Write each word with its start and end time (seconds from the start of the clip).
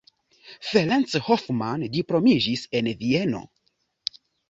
Ferenc 0.69 1.13
Hoffmann 1.27 1.87
diplomiĝis 1.99 2.67
en 2.83 2.93
Vieno. 3.07 3.47